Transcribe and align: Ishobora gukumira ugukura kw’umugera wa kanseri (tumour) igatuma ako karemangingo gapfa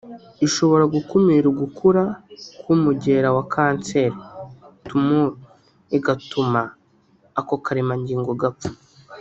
Ishobora 0.45 0.83
gukumira 0.95 1.45
ugukura 1.51 2.03
kw’umugera 2.61 3.27
wa 3.35 3.43
kanseri 3.53 4.17
(tumour) 4.87 5.29
igatuma 5.97 6.61
ako 7.39 7.55
karemangingo 7.65 8.31
gapfa 8.41 8.69